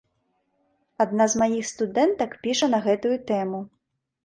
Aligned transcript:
Адна 1.05 1.27
з 1.33 1.41
маіх 1.41 1.69
студэнтак 1.73 2.31
піша 2.47 2.73
на 2.77 2.83
гэтую 2.89 3.15
тэму. 3.31 3.65